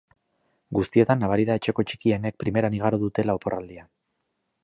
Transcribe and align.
Guztietan 0.77 1.21
nabari 1.23 1.45
da 1.49 1.57
etxeko 1.59 1.85
txikienek 1.91 2.39
primeran 2.45 2.79
igaro 2.79 3.01
dutela 3.05 3.39
oporraldia. 3.41 3.87